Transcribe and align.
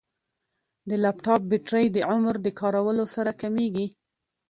د 0.89 0.91
لپټاپ 1.03 1.41
بیټرۍ 1.49 1.85
عمر 2.11 2.35
د 2.41 2.47
کارولو 2.59 3.05
سره 3.15 3.31
کمېږي. 3.41 3.87